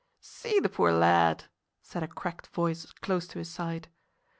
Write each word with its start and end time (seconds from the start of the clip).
"See 0.19 0.59
the 0.59 0.67
poor 0.67 0.91
lad," 0.91 1.43
said 1.83 2.01
a 2.01 2.07
cracked 2.07 2.47
voice 2.47 2.87
close 2.91 3.27
to 3.27 3.37
his 3.37 3.51
side. 3.51 3.87